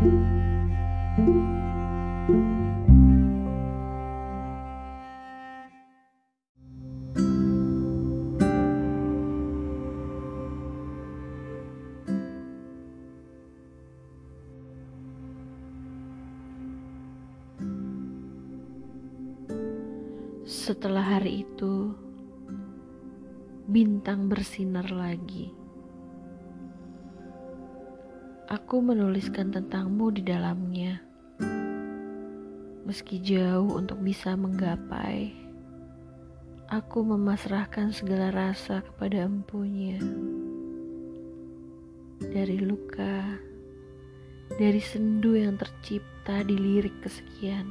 Setelah 0.00 0.16
hari 21.20 21.44
itu, 21.44 21.92
bintang 23.68 24.32
bersinar 24.32 24.88
lagi. 24.88 25.59
Aku 28.50 28.82
menuliskan 28.82 29.54
tentangmu 29.54 30.10
di 30.10 30.26
dalamnya, 30.26 30.98
meski 32.82 33.22
jauh 33.22 33.78
untuk 33.78 34.02
bisa 34.02 34.34
menggapai. 34.34 35.30
Aku 36.66 37.06
memasrahkan 37.06 37.94
segala 37.94 38.34
rasa 38.34 38.82
kepada 38.82 39.22
empunya. 39.22 40.02
Dari 42.18 42.58
luka, 42.58 43.38
dari 44.58 44.82
sendu 44.82 45.38
yang 45.38 45.54
tercipta 45.54 46.42
di 46.42 46.58
lirik 46.58 47.06
kesekian. 47.06 47.70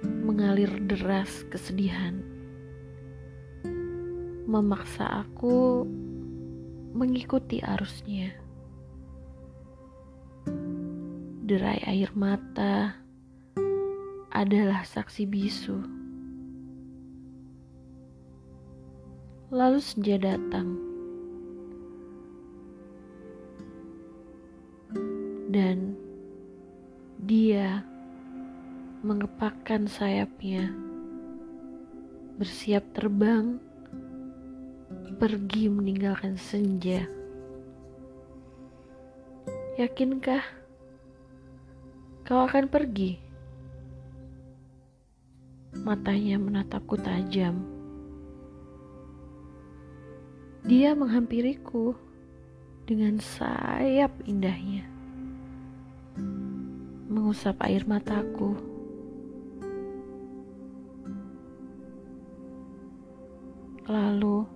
Mengalir 0.00 0.72
deras 0.88 1.44
kesedihan. 1.52 2.24
Memaksa 4.48 5.28
aku 5.28 5.84
mengikuti 6.94 7.58
arusnya. 7.58 8.30
Derai 11.42 11.82
air 11.90 12.14
mata 12.14 12.94
adalah 14.30 14.86
saksi 14.86 15.26
bisu. 15.26 15.82
Lalu 19.50 19.82
senja 19.82 20.22
datang. 20.22 20.78
Dan 25.50 25.98
dia 27.26 27.82
mengepakkan 29.02 29.90
sayapnya, 29.90 30.70
bersiap 32.38 32.86
terbang 32.94 33.58
pergi 35.14 35.70
meninggalkan 35.70 36.34
senja. 36.34 37.06
Yakinkah 39.78 40.42
kau 42.26 42.42
akan 42.42 42.66
pergi? 42.66 43.18
Matanya 45.74 46.38
menatapku 46.38 46.98
tajam. 46.98 47.62
Dia 50.66 50.96
menghampiriku 50.98 51.94
dengan 52.86 53.20
sayap 53.20 54.14
indahnya, 54.24 54.88
mengusap 57.10 57.60
air 57.64 57.84
mataku. 57.84 58.56
Lalu, 63.84 64.53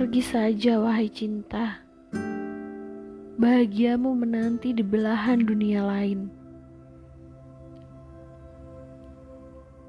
Pergi 0.00 0.24
saja, 0.24 0.80
wahai 0.80 1.12
cinta. 1.12 1.84
Bahagiamu 3.36 4.16
menanti 4.16 4.72
di 4.72 4.80
belahan 4.80 5.44
dunia 5.44 5.84
lain. 5.84 6.32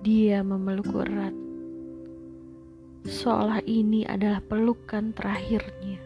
Dia 0.03 0.43
memelukku 0.43 0.99
erat, 1.07 1.31
seolah 3.07 3.63
ini 3.63 4.03
adalah 4.03 4.43
pelukan 4.43 5.15
terakhirnya. 5.15 6.03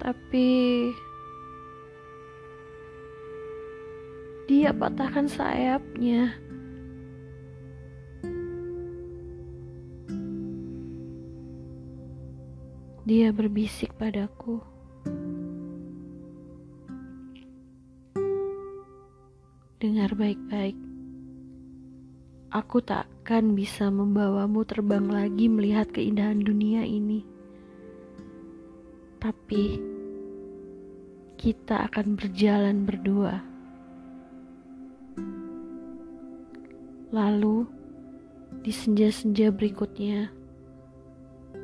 Tapi 0.00 0.48
dia 4.48 4.72
patahkan 4.72 5.28
sayapnya. 5.28 6.32
Dia 13.10 13.34
berbisik 13.34 13.98
padaku. 13.98 14.62
Dengar 19.82 20.14
baik-baik. 20.14 20.78
Aku 22.54 22.78
tak 22.78 23.10
akan 23.26 23.58
bisa 23.58 23.90
membawamu 23.90 24.62
terbang 24.62 25.10
lagi 25.10 25.50
melihat 25.50 25.90
keindahan 25.90 26.38
dunia 26.38 26.86
ini. 26.86 27.26
Tapi 29.18 29.82
kita 31.34 31.90
akan 31.90 32.14
berjalan 32.14 32.86
berdua. 32.86 33.42
Lalu 37.10 37.66
di 38.62 38.70
senja-senja 38.70 39.50
berikutnya 39.50 40.30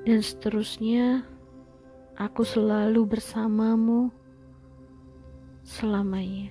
dan 0.02 0.18
seterusnya 0.18 1.35
Aku 2.16 2.48
selalu 2.48 3.04
bersamamu 3.04 4.08
selamanya. 5.60 6.48